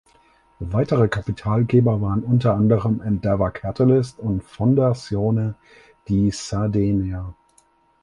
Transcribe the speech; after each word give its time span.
Weitere 0.73 1.07
Kapitalgeber 1.09 2.01
waren 2.01 2.23
unter 2.23 2.55
anderem 2.55 3.01
Endeavor 3.03 3.51
Catalyst 3.51 4.17
und 4.17 4.39
die 4.39 4.43
Fondazione 4.47 5.53
di 6.07 6.31
Sardegna. 6.31 7.35